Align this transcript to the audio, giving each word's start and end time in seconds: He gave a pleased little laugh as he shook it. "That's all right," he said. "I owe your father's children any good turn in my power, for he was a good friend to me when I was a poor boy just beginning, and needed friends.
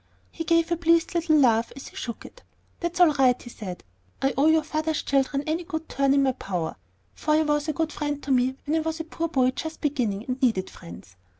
He 0.31 0.43
gave 0.45 0.71
a 0.71 0.77
pleased 0.77 1.13
little 1.13 1.35
laugh 1.35 1.71
as 1.75 1.89
he 1.89 1.95
shook 1.95 2.25
it. 2.25 2.41
"That's 2.79 2.99
all 2.99 3.11
right," 3.13 3.39
he 3.39 3.51
said. 3.51 3.83
"I 4.19 4.33
owe 4.35 4.47
your 4.47 4.63
father's 4.63 5.03
children 5.03 5.43
any 5.45 5.63
good 5.63 5.87
turn 5.87 6.15
in 6.15 6.23
my 6.23 6.31
power, 6.31 6.75
for 7.13 7.35
he 7.35 7.43
was 7.43 7.67
a 7.67 7.73
good 7.73 7.91
friend 7.93 8.19
to 8.23 8.31
me 8.31 8.55
when 8.65 8.75
I 8.75 8.79
was 8.79 8.99
a 8.99 9.03
poor 9.03 9.27
boy 9.27 9.51
just 9.51 9.79
beginning, 9.79 10.25
and 10.27 10.41
needed 10.41 10.71
friends. 10.71 11.17